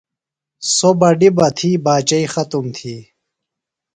[0.75, 2.95] سوۡ بڈیۡ بہ تھی باچئی ختُم تھی۔